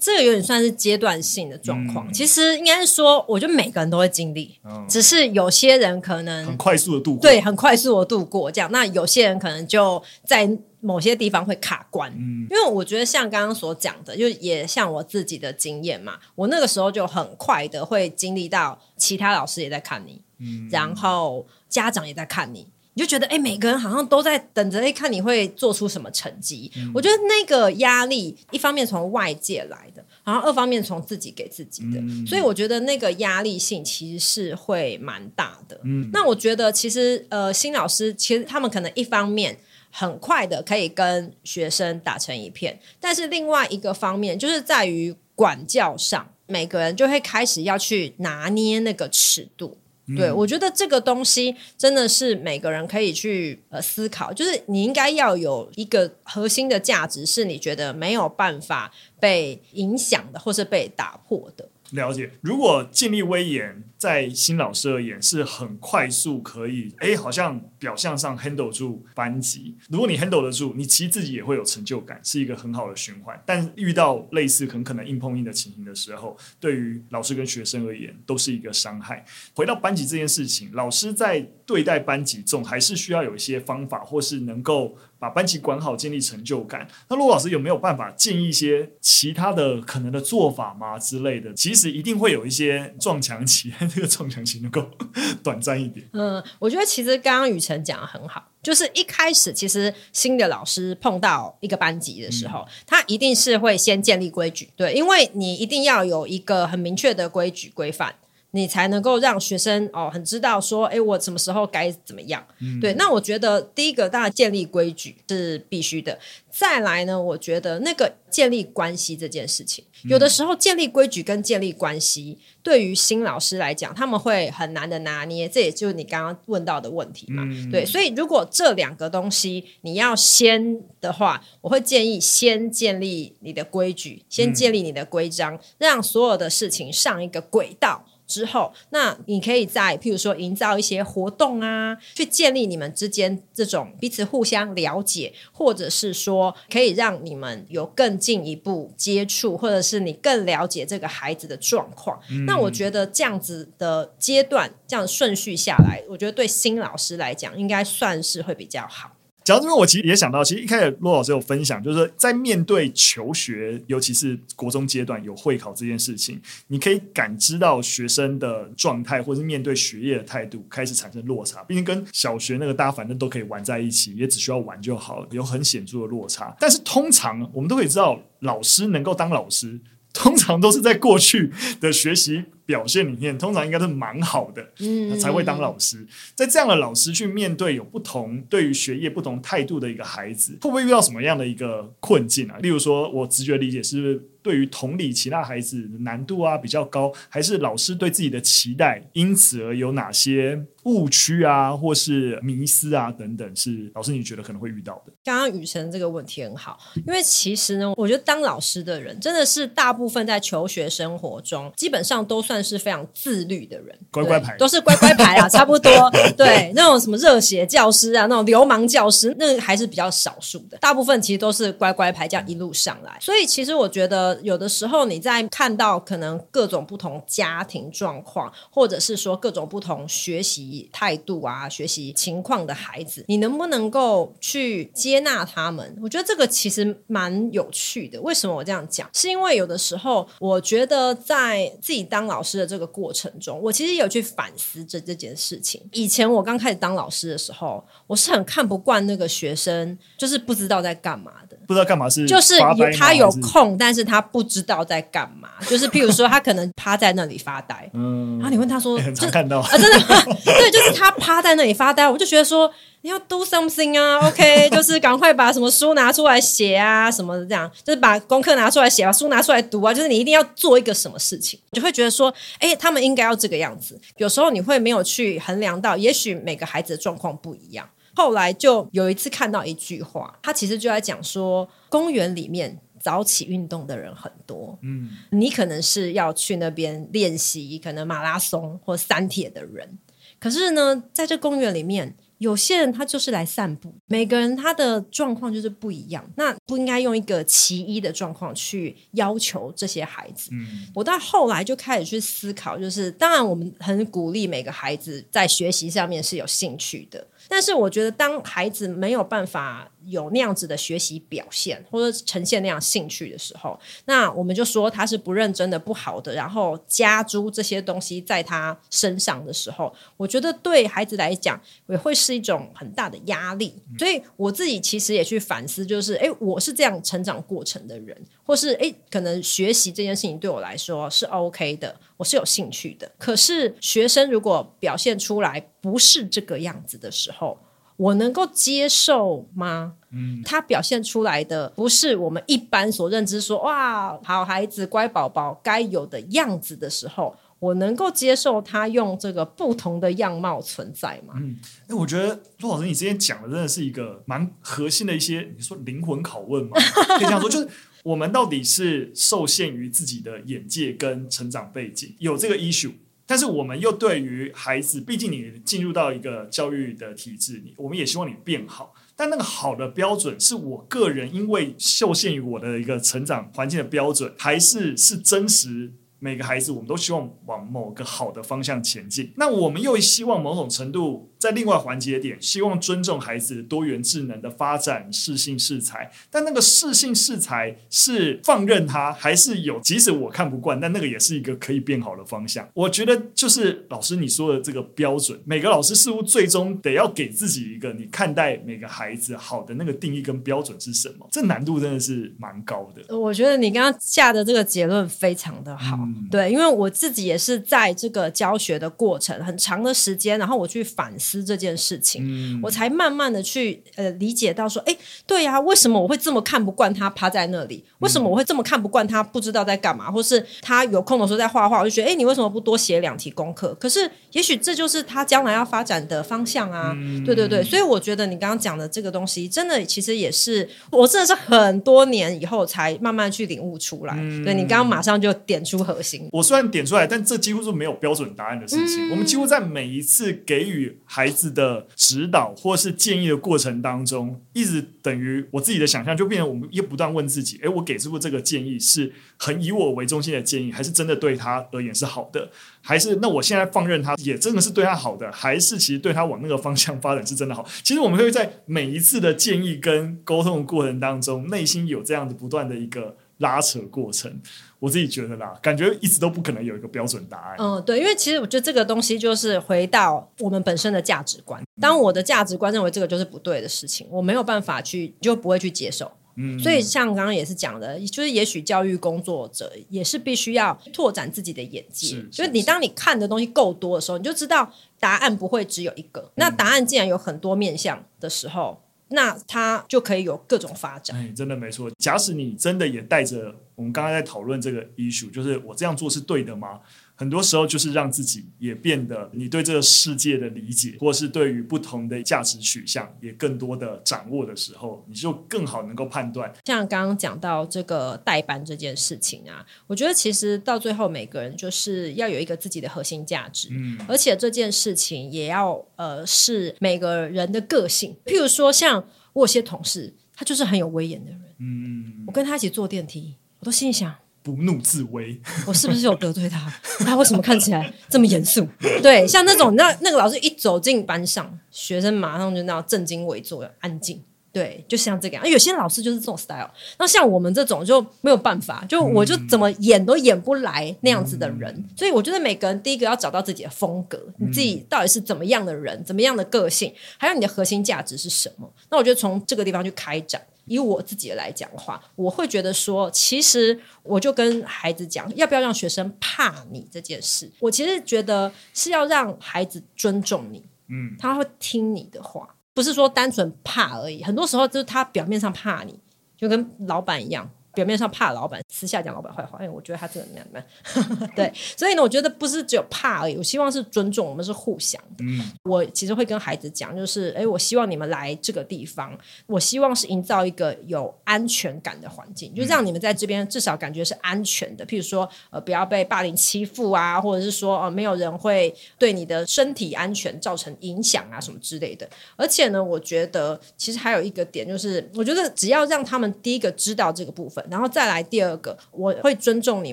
[0.00, 2.08] 这个有点算是阶段性的状况。
[2.08, 8.70] 嗯、其实应该是说，我觉得每个人都会经历，嗯、只是有些人可能很快速的度过，对，很快速的度过这样。
[8.72, 10.50] 那有些人可能就在。
[10.84, 26.70] 某些地方会卡关，嗯，因为我觉得像刚刚所讲的，就也像我自己的经验嘛，我那个时候就很快的会经历到其他老师也在看你，嗯，然后家长也在看你，你就觉得哎，每个人好像都在等着，哎，看你会做出什么成绩。
[26.76, 35.80] 嗯，我觉得那个压力，一方面从外界来的，然后二方面从自己给自己的，嗯，所以我觉得那个压力性其实是会蛮大的。
[35.84, 39.58] 嗯，那我觉得其实呃，新老师其实他们可能一方面。
[39.96, 49.78] 很快的可以跟学生打成一片，但是另外一个方面就是在于管教上，每个人就会开始要去拿捏那个尺度。
[50.06, 61.68] 嗯、对，我觉得这个东西真的是每个人可以去呃思考，就是你应该要有一个核心的价值，是你觉得没有办法被影响的，或是被打破的。
[61.90, 69.74] 了解，如果建立威严，在新老师而言是很快速可以，哎，好像表象上 handle 住班级。
[69.88, 73.42] 如果你 handle 得住，你其实自己也会有成就感，是一个很好的循环。
[73.46, 79.24] 但遇到类似很可能硬碰硬的情形的时候，对于老师跟学生而言都是一个伤害。
[79.54, 84.98] 回到班级这件事情，老师在对待班级中还是需要有一些方法，或是能够。
[85.16, 86.86] 把班级管好，建立成就感。
[87.08, 90.98] 那陆老师有没有办法建议一些其他的可能的做法吗？
[90.98, 94.88] 之类的，其实一定会有一些撞墙期，这个撞墙期能够
[95.44, 96.04] 短暂一点。
[96.12, 108.14] 嗯，我觉得其实刚刚雨辰讲的很好，就是一开始其实新的老师碰到一个班级的时候，嗯、他一定是会先建立规矩，对，因为你一定要有一个很明确的规矩规范。
[108.54, 112.46] 你才能够让学生哦很知道说，哎，我什么时候该怎么样？
[112.60, 116.16] 嗯、对，那我觉得第一个当然建立规矩是必须的。
[116.48, 125.48] 再来呢，我觉得那个建立关系这件事情，有的时候建立规矩跟建立关系，对于新老师来讲，他们会很难的拿捏。
[125.48, 127.42] 这也就是你刚刚问到的问题嘛。
[127.44, 138.06] 嗯、对，所以如果这两个东西你要先的话，我会建议先建立你的规矩，先建立你的规章，嗯、让所有的事情上一个轨道。
[138.26, 152.20] 之后，那你可以在譬如说营造一些活动啊，去建立你们之间这种彼此互相了解，或者是说可以让你们有更进一步接触，或者是你更了解这个孩子的状况。
[152.30, 159.13] 嗯、那我觉得这样子的阶段，这样顺序下来，我觉得对新老师来讲，应该算是会比较好。
[159.44, 171.62] 讲到这边，我其实也想到，其实一开始骆老师有分享，就是在面对求学，尤其是国中阶段有会考这件事情，你可以感知到学生的状态，或是面对学业的态度开始产生落差。
[171.64, 176.56] 毕竟跟小学那个大家反正都可以玩在一起，也只需要玩就好，有很显著的落差。
[176.58, 179.78] 但是通常我们都可以知道，老师能够当老师，
[180.14, 182.44] 通常都是在过去的学习。
[182.66, 186.06] 表现里面通常应该是蛮好的，嗯，才会当老师。
[186.34, 192.56] 在这样的老师去面对有不同对于学业不同态度的一个孩子，会不会遇到什么样的一个困境啊？
[192.58, 203.54] 例如说，我直觉理解是是对于同理其他孩子难度啊比较高，还是老师对自己的期待因此而有哪些误区啊，或是迷思啊等等？
[203.54, 205.12] 是老师你觉得可能会遇到的？
[205.22, 212.53] 刚刚雨辰这个问题很好，因为其实呢，我觉得当老师的人真的是大部分在求学生活中基本上都算。
[212.54, 215.90] 算是非常自律的人，乖乖牌都是乖乖牌啊， 差不多。
[216.36, 220.78] 对，那种什么热血教师啊，那种流氓教师，那个还是比较少数的。
[220.78, 223.18] 大部分其实都是乖乖牌，这样一路上来。
[223.20, 235.96] 所以，其实我觉得有的时候你在看到可能各种不同家庭状况，或者是说各种不同学习态度啊、学习情况的孩子，你能不能够去接纳他们？
[236.00, 238.20] 我觉得这个其实蛮有趣的。
[238.20, 239.10] 为什么我这样讲？
[239.12, 245.82] 是因为有的时候我觉得在自己当老师的这个过程中，我其实有去反思这这件事情。
[245.92, 251.56] 以前我刚开始当老师的时候，我是很看不惯那个学生，就是不知道在干嘛的。
[251.66, 252.58] 不知道干嘛是就是
[252.98, 255.48] 他有空，但是他不知道在干嘛。
[255.66, 259.98] 就是譬如说，他可能趴在那里发呆，嗯，然后你问他说，欸、很常看到啊，真的
[260.44, 262.70] 对，就是他趴在那里发呆，我就觉得说
[263.04, 274.00] 你要 do something 啊，OK， 就是赶快把什么书拿出来写啊，什么的这样，就是把功课拿出来写，把书拿出来读啊，就是你一定要做一个什么事情，你就会觉得说，哎、欸，他们应该要这个样子。
[274.16, 277.86] 有时候你会没有去衡量到，也许每个孩子的状况不一样。
[278.14, 289.98] 后来就有一次看到一句话，他其实就在讲说，公园里面早起运动的人很多，嗯，你可能是要去那边练习，可能马拉松或三铁的人，
[290.40, 292.16] 可是呢，在这公园里面。
[292.38, 300.50] 有些人他就是来散步，每个人他的状况就是不一样，那不应该用一个其一的状况去要求这些孩子。
[300.52, 309.90] 嗯，我到后来就开始去思考，就是当然我们很鼓励每个孩子在学习上面是有兴趣的，但是我觉得当孩子没有办法。
[310.06, 323.74] 有那样子的学习表现，或者呈现那样兴趣的时候，那我们就说他是不认真的、不好的，然后加诸这些东西在他身上的时候，我觉得对孩子来讲也会是一种很大的压力。
[323.98, 333.10] 所以我自己其实也去反思，就是诶，我是这样成长过程的人，或是诶，可能学习这件事情对我来说是 OK 的，我是有兴趣的。
[333.18, 337.58] 可是学生如果表现出来不是这个样子的时候，
[337.96, 339.94] 我能够接受吗？
[340.10, 351.34] 嗯，他表现出来的不是我们一般所认知说哇，好孩子、乖宝宝该有的样子的时候，我能够接受他用这个不同的样貌存在吗？
[351.36, 351.56] 嗯，
[351.88, 356.76] 哎，我觉得陆老师你之前讲的真的是一个蛮核心的一些，你说灵魂拷问吗？
[357.18, 357.68] 可以这样说，就是
[358.02, 362.92] 我们到底是受限于自己的眼界跟成长背景，有这个 issue。
[363.26, 368.94] 但是我们又对于孩子，毕竟你进入到一个教育的体制，你我们也希望你变好。
[369.16, 375.92] 但那个好的标准，是我个人因为受限于我的一个成长环境的标准，还是是真实？
[376.18, 379.32] 每个孩子，我们都希望往某个好的方向前进。
[379.36, 381.30] 那我们又希望某种程度。
[381.44, 386.10] 在另外环节点，希望尊重孩子多元智能的发展，适性适才。
[386.30, 389.78] 但那个适性适才是放任他，还是有？
[389.80, 392.66] 即使我看不惯，但那个也是一个可以变好的方向。
[392.72, 401.28] 我觉得就是老师你说的这个标准，每个老师似乎最终得要给自己一个你看待每个孩子好的那个定义跟标准是什么？
[401.30, 403.14] 这难度真的是蛮高的。
[403.14, 405.98] 我觉得你刚刚下的这个结论非常的好，
[406.30, 411.33] 对，因为我自己也是在这个教学的过程很长的时间，然后我去反思。
[411.42, 417.82] 这件事情，嗯、我才慢慢的去呃理解到说，哎，对呀、啊，为什么我会这么看不惯他趴在那里？
[418.00, 420.10] 为什么我会这么看不惯他不知道在干嘛？
[420.10, 423.74] 或是他有空的时候在画画，我就觉得，哎，你为什么不多写两题功课？
[423.80, 426.92] 可是也许这就是他将来要发展的方向啊！
[426.96, 434.14] 嗯、对对对，所以我觉得你刚刚讲的这个东西，真的其实也是我真的是很多年以后才慢慢去领悟出来。
[434.16, 439.08] 嗯、对，你刚刚马上就点出核心，我虽然点出来，但这几乎是没有标准答案的事情。
[439.08, 452.50] 嗯、我们几乎在每一次给予孩孩子的指导或是建议的过程当中，一直等于我自己的想象，就变成我们又不断问自己：哎，我给出这个建议是很以我为中心的建议，还是真的对他而言是好的？
[452.82, 455.32] 还是那我现在放任他，也真的是对他好的？
[455.32, 457.66] 还是其实对他往那个方向发展是真的好？
[457.82, 464.40] 其实我们会在每一次的建议跟沟通过程当中，内心有这样子不断的一个拉扯过程。
[464.78, 467.56] 我自己觉得啦，感觉一直都不可能有一个标准答案。
[467.58, 471.62] 嗯，对，因为其实我觉得这个东西就是回到我们本身的价值观。
[471.80, 476.12] 当我的价值观认为这个就是不对的事情，我没有办法去，就不会去接受。
[476.36, 482.20] 嗯，所以像刚刚也是讲的，就是也许教育工作者也是必须要拓展自己的眼界。
[482.30, 484.70] 就是你当你看的东西够多的时候，你就知道
[485.00, 486.30] 答案不会只有一个。
[486.34, 488.82] 那答案既然有很多面向的时候，
[489.14, 491.16] 那它就可以有各种发展。
[491.16, 491.90] 哎，真的没错。
[491.98, 496.80] 假使你真的也带着我们刚刚在讨论这个 issue，就是我这样做是对的吗？
[497.16, 506.52] 很多时候就是让自己也变得，你对这个世界的理解，或是对于不同的价值取向也更多的掌握的时候，你就更好能够判断。
[506.64, 518.16] 像刚刚讲到这个代班这件事情啊，我觉得其实到最后每个人就是要有一个自己的核心价值，嗯，而且这件事情也要呃是每个人的个性。
[518.24, 524.12] 譬如说，像我有些同事，他就是很有威严的人，嗯，我跟他一起坐电梯，我都心里想。
[524.44, 526.70] 不怒自威，我是不是有得罪他？
[526.98, 528.68] 他为什么看起来这么严肃？
[529.02, 534.22] 对，像那种那那个老师一走进班上，学生马上就那样正襟危坐，安静。
[534.52, 535.48] 对，就像这个样。
[535.48, 541.74] 有些老师就是这种 style，那像我们这种就没有办法，就我就怎么演都演不来那样子的人。
[541.74, 548.70] 嗯、所以我觉得每个人第一个要找到自己的风格，你自己到底是怎么样的人，怎么样的个性，还有你的核心价值是什么。
[548.90, 550.40] 那我觉得从这个地方去开展。
[550.66, 557.50] 以我自己来讲的话，我会觉得说，其实我就跟孩子讲，要不要让学生怕你这件事。
[557.60, 564.22] 我其实觉得是要让孩子尊重你，嗯，他会听你的话，不是说单纯怕而已。
[564.22, 565.98] 很多时候就是他表面上怕你，
[566.36, 567.50] 就跟老板一样。
[567.74, 569.58] 表面上怕老板，私下讲老板坏话。
[569.58, 575.24] 哎，我觉得他真的那样， 对，所以呢，我觉得不是只有怕而已，我希望是尊重，我们是互相的。
[575.24, 579.16] 嗯，我其实会跟孩子讲，就是，哎，我希望你们来这个地方，
[579.46, 584.86] 我希望是营造一个有安全感的环境，就让你们在这边至少感觉是安全的。
[584.86, 592.08] 譬如说，呃，不要被霸凌欺负啊，或者是说，呃，没有人会对你的身体安全造成影响啊，什么之类的。
[592.36, 597.63] 而且呢，我觉得其实还有一个点，就是我觉得只要让他们第一个知道这个部分。
[597.70, 599.92] 然后再来第二个，我会尊重你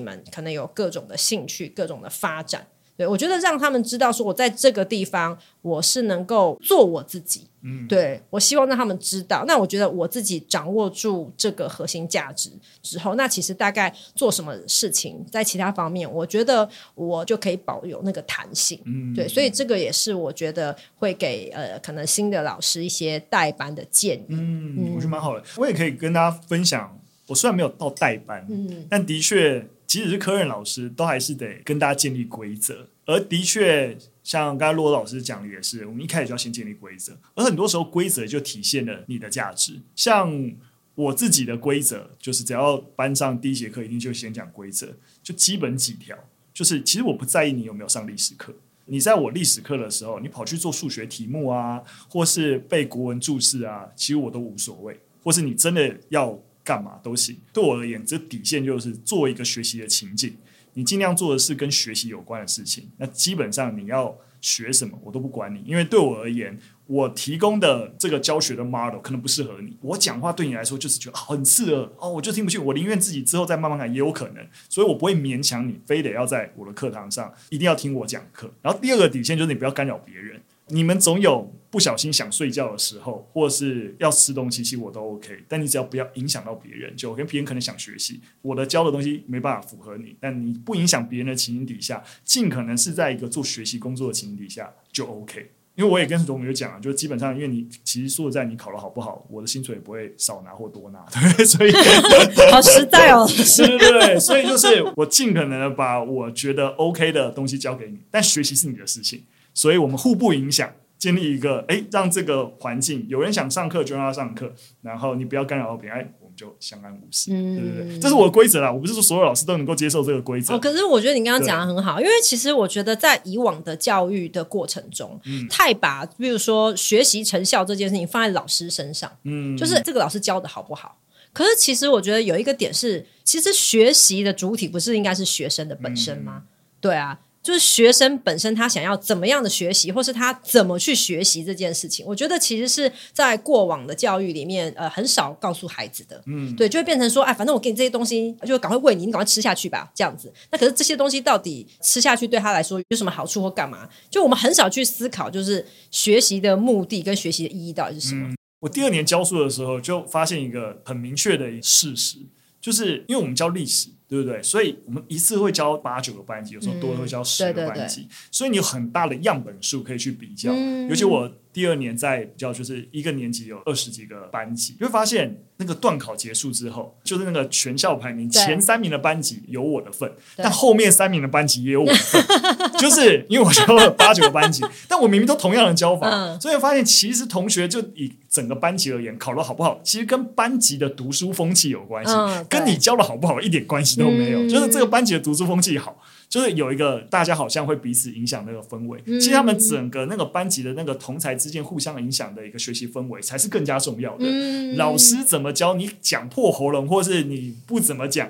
[0.00, 2.66] 们，可能有各种的兴趣、各种的发展。
[2.94, 7.48] 对，我觉得让他们知道，说我在这个地方我是能够做我自己。
[7.62, 9.44] 嗯，对，我希望让他们知道。
[9.46, 12.50] 那我觉得我自己掌握住这个核心价值
[12.82, 18.78] 之后，那其实大概做什么事情，在其他方面，我觉得我就可以保有那个弹性。
[18.84, 24.26] 嗯，对，所以这个也是我觉得会给呃可能新的老师一些代班的建议。
[24.28, 26.98] 嗯，我觉得蛮好的，我也可以跟大家分享。
[27.32, 32.86] 我虽然没有到代班，嗯，但的确，即使是科任老师，都还是得跟大家建立规则。
[33.06, 37.16] 而的确，像刚才洛老师讲的也是，我们一开始就要先建立规则。
[37.34, 39.80] 而很多时候，规则就体现了你的价值。
[39.96, 40.52] 像
[40.94, 46.14] 我自己的规则，就是只要班上第一节课一定就先讲规则，就基本几条，
[46.52, 48.54] 就是其实我不在意你有没有上历史课。
[48.84, 55.00] 你在我历史课的时候，你跑去做数学题目啊，或是背国文注释啊，其实我都无所谓。
[55.24, 56.38] 或是你真的要。
[56.64, 60.36] 干嘛都行，对我而言，这底线就是做一个学习的情境。
[60.74, 62.88] 你尽量做的是跟学习有关的事情。
[62.96, 69.76] 那基本上你要学什么，我都不管你，因为对我而言，我提供的这个教学的 model 可能不适合你。
[69.82, 72.64] 我讲话对你来说就是觉得很刺耳哦，我就听不进。
[72.64, 74.42] 我宁愿自己之后再慢慢看，也有可能。
[74.68, 78.50] 所以我不会勉强你，非得要在我的课堂上一定要听我讲课。
[78.62, 80.40] 然后第二个底线就是你不要干扰别人。
[80.68, 85.42] 你们总有不小心想睡觉的时候，或是要吃东西，其实我都 OK。
[85.48, 95.50] 但你只要不要影响到别人，就跟别人可能想学习，我的教的东西没办法符合你，但你不影响别人的情形底下，尽可能是在一个做学习工作的情形底下就 OK。
[95.74, 101.02] 因为我也跟卓明就讲，就基本上因为你其实说实在，你考得好不好，我的薪水也不会少拿或多拿，
[101.38, 101.72] 对，所以
[102.52, 109.22] 好实在哦， 是，对对，所以就是我尽可能的把我觉得 OK 的东西交给你，但学习是你的事情。
[109.54, 110.72] 所以我们互不影响，
[111.02, 117.98] 建立一个哎，让这个环境有人想上课就让他上课，然后你不要干扰到别人，哎，我们就相安无事，嗯、对不对？
[117.98, 120.54] 这是我的规则啦，我不是说所有老师都能够接受这个规则。
[120.54, 131.00] 哦，可是我觉得你刚刚讲的很好，因为其实我觉得在以往的教育的过程中，嗯、太把比如说学习成效这件事情放在老师身上，嗯，就是这个老师教的好不好？
[131.32, 136.42] 可是其实我觉得有一个点是，其实学习的主体不是应该是学生的本身吗？
[136.44, 136.46] 嗯、
[136.80, 137.18] 对啊。
[137.42, 146.22] 就是学生本身他想要怎么样的学习，或是他怎么去学习这件事情，我觉得其实是在过往的教育里面，呃，很少告诉孩子的。
[146.26, 150.32] 嗯，对，就会变成说，哎，反正我给你这些东西，就赶快喂你，你赶快吃下去吧，这样子。
[150.50, 153.88] 那可是这些东西到底吃下去对他来说有什么好处或干嘛？
[154.08, 158.28] 就我们很少去思考，就是学习的目的跟学习的意义到底是什么。
[158.28, 162.18] 嗯，我第二年教书的时候，就发现一个很明确的事实，
[162.62, 163.90] 就是因为我们教历史。
[164.12, 164.42] 对不对？
[164.42, 170.52] 所以我们一次会教八九个班级，有时候多会教十个班级，嗯、所以你有很大的样本数可以去比较。
[170.52, 182.22] 嗯、尤其我第二年在比较，就是一个年级有二十几个班级，你会发现那个段考结束之后，就是那个全校排名前三名的班级有我的份，但后面三名的班级也有我的份，
[182.76, 195.94] 就是因为我教了八九个班级，但我明明都同样的教法，嗯、所以我发现其实同学就以整个班级而言，考得好不好，其实跟班级的读书风气有关系，嗯、跟你教的好不好一点关系都没有，嗯、就是这个班级的读书风气好，
[196.30, 198.98] 就是有一个大家好像会彼此影响那个氛围。
[199.04, 204.24] 嗯、其实他们整个那个班级的那个同才之间互相影响的一个学习氛围，才是更加重要的。
[204.26, 208.26] 嗯、老师怎么教你讲破喉咙，或是你不怎么讲，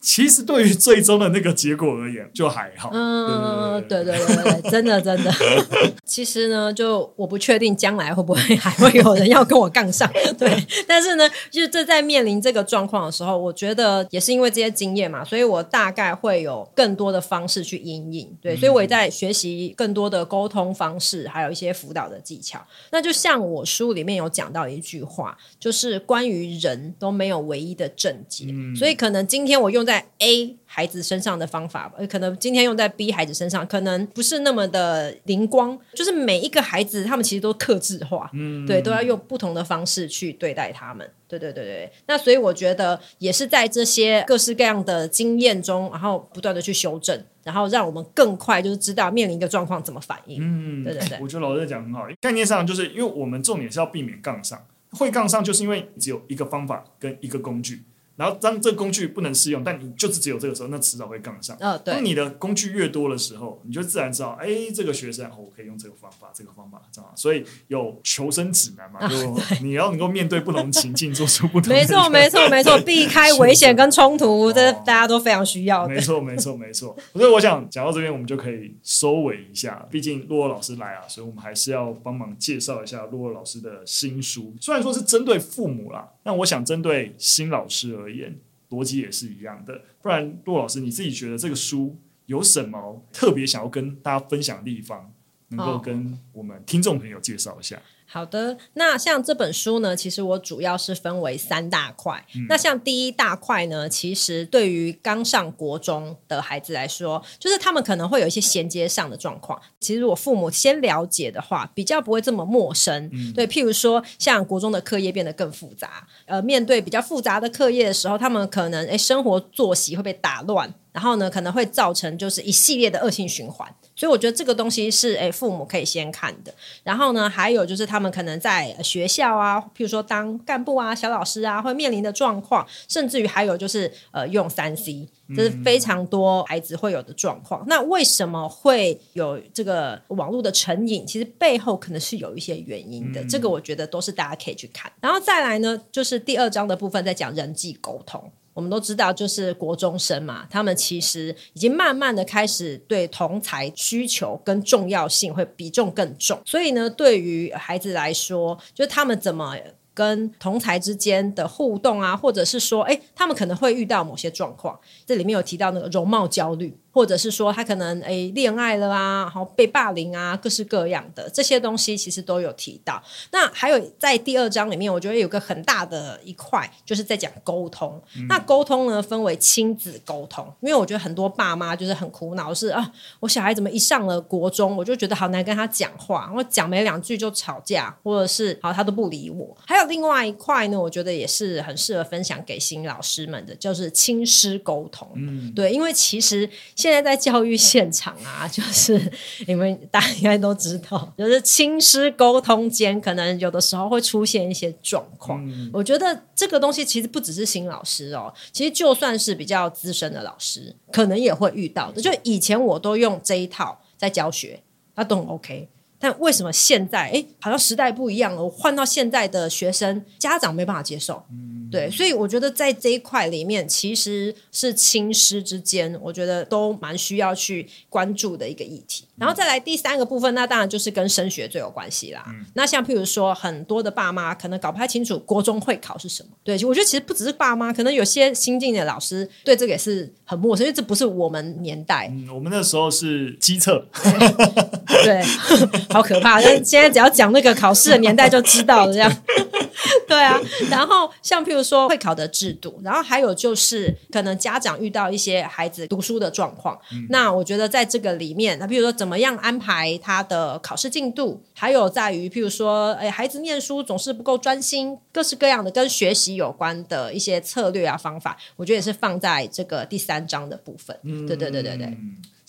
[0.00, 2.90] 其实对于最终的那个结果而言，就还好。
[2.92, 5.32] 嗯，对对对对，真的真的。
[6.04, 10.08] 其实呢，就我不确定将来会不会还会有人要跟我杠上。
[10.38, 18.32] 对，但是呢，就是这在面临这个状况的时候，我觉得也是因为这些经验嘛，所以我大概会有更多的方式去因应。
[18.40, 22.64] 对，所以我也在学习更多的沟通方式，还有一些辅导的技巧。
[22.90, 35.78] 那就像我书里面有讲到一句话，就是关于人都没有唯一的正解，嗯、所以可能今天我用在 A 孩子身上的方法，可能今天用在 B 孩子身上，可能不是那么的灵光。
[35.94, 41.08] 就是每一个孩子，他们其实都克制化，嗯，对，都要用不同的方式去对待他们。
[41.28, 50.38] 对对对对，那所以我觉得也是在这些各式各样的经验中，然后不断的去修正，然后让我们更快就是知道面临一个状况怎么反应。
[50.40, 57.82] 嗯，对对对，我觉得老师讲很好，概念上就是因为我们重点是要避免杠上，会杠上就是因为只有一个方法跟一个工具。
[58.16, 61.56] 然后当这个工具不能适用，但你就是只有这个时候，那迟早会杠上。
[61.60, 61.94] 哦，对。
[61.94, 67.12] 当你的工具越多的时候，你就自然知道，哎，这个学生，哦，我可以用这个方法，这个方法，知道吗。
[67.14, 69.16] 所以有求生指南嘛，就
[69.62, 71.74] 你要能够面对不同情境，做出不同的。
[71.76, 75.94] 没错，没错，没错，避开危险跟冲突，这大家都非常需要的。
[75.94, 76.96] 没错，没错，没错。
[77.12, 79.86] 所以我想讲到这边，我们就可以收尾一下。
[79.90, 84.54] 毕竟洛洛老师来啊，所以我们还是要帮忙介绍一下洛洛老师的新书。
[84.60, 88.36] 虽然说是针对父母啦，但我想针对新老师而言。
[88.70, 91.96] 逻辑也是一样的，不然陆老师你自己觉得这个书
[92.26, 95.14] 有什么特别想要跟大家分享的地方，
[95.50, 97.80] 能够跟我们听众朋友介绍一下？
[98.08, 102.24] 好的，那像这本书呢，其实我主要是分为三大块。
[102.34, 109.60] 嗯、那像第一大块呢，其实对于刚上国中的孩子来说，就是他们可能会有一些衔接上的状况。
[109.80, 113.10] 其实我父母先了解的话，比较不会这么陌生。
[113.12, 120.72] 嗯、对，譬如说像国中的课业变得更复杂，呃，面对比较复杂的课业的时候，他们可能诶生活作息会被打乱。
[120.96, 126.54] 然后呢，可能会造成就是一系列的恶性循环，所以我觉得这个东西是诶父母可以先看的。
[126.82, 137.60] 然后呢，还有就是他们可能在学校啊，譬如说当干部啊、小老师啊，会面临的状况，甚至于还有就是呃用三 C，这是非常多孩子会有的状况。
[137.64, 141.06] 嗯、那为什么会有这个网络的成瘾？
[141.06, 144.90] 其实背后可能是有一些原因的，嗯、这个我觉得都是大家可以去看。
[145.02, 148.32] 然后再来呢，就是第二章的部分在讲人际沟通。
[148.56, 159.54] 我们都知道，就是国中生嘛，他们其实已经慢慢的开始对同才需求跟重要性会比重更重，所以呢，对于孩子来说，就是他们怎么
[159.92, 166.74] 跟同才之间的互动啊，或者是说，哎，他们可能会遇到某些状况，这里面有提到那个容貌焦虑。
[166.96, 173.02] 或者是说他可能诶恋爱了啊，然后被霸凌啊，各式各样的这些东西其实都有提到。
[173.32, 178.02] 那还有在第二章里面，我觉得有个很大的一块就是在讲沟通。
[178.16, 182.90] 嗯、那沟通呢，分为亲子沟通，因为我觉得很多爸妈就是很苦恼，是啊，
[183.20, 189.54] 我小孩怎么一上了国中，我就觉得好难跟他讲话，我讲没两句就吵架，或者是好他都不理我。
[189.66, 195.06] 还有另外一块呢，我觉得也是很适合分享给新老师们的，就是亲师沟通。
[195.14, 196.48] 嗯，对，因为其实。
[196.86, 199.10] 现在在教育现场啊， 就是
[199.48, 205.44] 你们大家应该都知道， 就是亲师沟通间可能有的时候会出现一些状况。
[205.44, 212.00] 嗯、我觉得这个东西其实不只是新老师哦，其实就算是比较资深的老师，可能也会遇到的。
[212.00, 214.62] 就以前我都用这一套在教学，
[214.94, 215.68] 那都很 OK。
[215.98, 218.44] 但为什么现在哎，好像时代不一样了？
[218.44, 221.24] 我换到现在的学生，家长没办法接受。
[221.30, 229.04] 嗯，对，所以我觉得在这一块里面，其实是亲师之间，我觉得都蛮需要去关注的一个议题。
[229.18, 232.24] 然后再来第三个部分，那当然就是跟升学最有关系啦。
[232.28, 236.28] 嗯、那像譬如说，很多的爸妈可能搞不太清楚国中会考是什么。
[236.44, 242.08] 对，我觉得其实不只是爸妈，可能有些新进的老师对这个也是很陌生，因为这不是我们年代。
[242.12, 243.86] 嗯，我们那时候是基测。
[245.02, 245.22] 对，
[245.90, 246.40] 好可怕！
[246.40, 249.12] 但现在只要讲那个考试的年代就知道了，这样。
[250.08, 250.40] 对啊，
[250.70, 270.98] 然后像譬如说会考的制度，然后还有就是可能家长遇到一些孩子读书的状况，嗯、那我觉得在这个里面，那譬如说怎怎么样安排他的考试进度，还有在于譬如说，哎，孩子念书总是不够专心，各式各样的跟学习有关的一些策略啊方法，我觉得也是放在这个第三章的部分。
[271.24, 271.96] 对对对对对。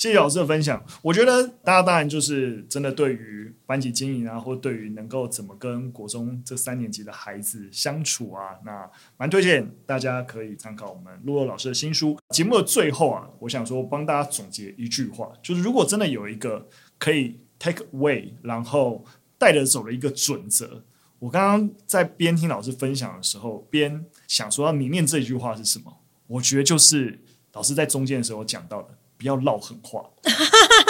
[0.07, 0.81] 谢谢老师的分享。
[1.01, 12.17] 我觉得大家当然就是真的对于班级经营啊，或对于能够怎么跟国中这三年级的孩子相处啊，那蛮推荐大家可以参考我们洛洛老师的新书。
[12.29, 19.03] 节目的最后啊，我想说帮大家总结一句话，就是如果真的有一个可以 take away，然后
[19.37, 20.83] 带着走的一个准则，
[21.19, 25.97] 我刚刚在边听老师分享的时候，边想说要明念这句话是什么？
[26.27, 27.19] 我觉得就是
[27.51, 30.03] 老师在中间的时候讲到的，不要唠狠话，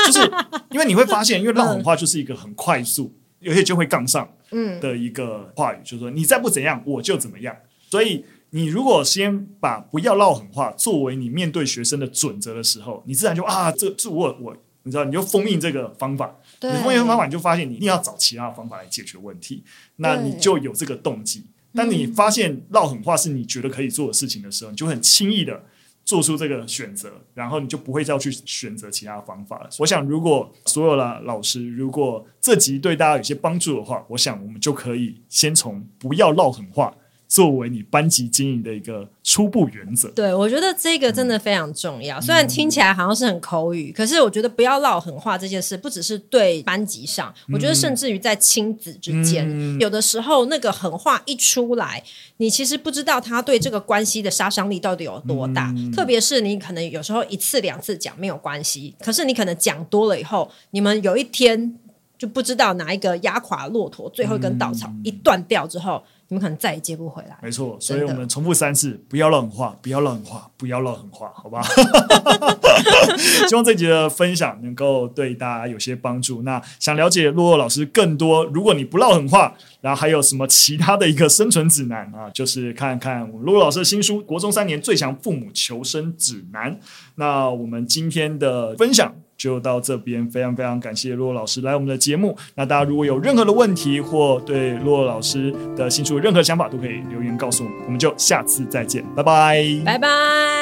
[0.06, 0.32] 就是
[0.70, 7.56] 因为你会发现，因为唠狠话就是一个很快速，有些就会杠上，嗯的一个话语，就是说你再不怎样，我就怎么样。
[7.90, 14.58] 所以你如果先把不要唠狠话作为你面对学生的准则的时候，你自然就啊，这这我我。
[14.84, 19.62] 你知道，你就封印这个方法，你封印方法，你就发现你一定要找其他的方法来解决问题，
[19.98, 21.46] 那你就有这个动机。
[21.76, 25.62] 当你发现唠狠话是你觉得可以做的事情的时候，你就很轻易的
[26.08, 29.70] 做出这个选择，然后你就不会再去选择其他方法了。
[29.78, 36.96] 我想，如果所有的老师，如果这集对大家有些帮助的话，我想我们就可以先从不要唠狠话。
[37.28, 42.18] 作为你班级经营的一个初步原则，对，我觉得这个真的非常重要。
[42.18, 52.02] 嗯、虽然听起来好像是很口语，可是我觉得不要唠狠话这件事，不只是对班级上，嗯、我觉得甚至于在亲子之间，嗯、有的时候那个狠话一出来，
[52.38, 55.74] 你其实不知道他对这个关系的杀伤力到底有多大。
[55.76, 61.78] 嗯、特别是你可能有时候一次两次讲没有关系，可是你可能讲多了以后，你们有一天
[62.18, 66.02] 就不知道哪一个压垮骆驼最后一根稻草一断掉之后。
[66.30, 67.38] 你们可能再也接不回来。
[67.42, 71.62] 没错，所以我们重复三次，不要乱狠话，不要乱狠话，不要乱狠话，好吧？
[73.48, 76.44] 希望这集的分享能够对大家有些帮助。
[76.44, 82.30] 那想了解洛洛老师更多，如果你不唠狠话，然后还有什么其他的一个生存指南啊？
[82.34, 86.76] 就是看看洛洛老师的新书《国中三年最强父母求生指南》。
[87.16, 89.16] 那我们今天的分享。
[89.38, 92.36] 就到这边，非常非常感谢洛洛老师来我们的节目。
[92.56, 97.78] 那大家如果有任何的问题，或对洛洛老师的新书有任何想法，都可以留言告诉我们。
[97.86, 100.57] 我们就下次再见，拜拜，拜拜。